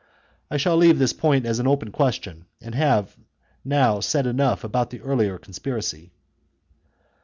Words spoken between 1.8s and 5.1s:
question, and have now said enough about the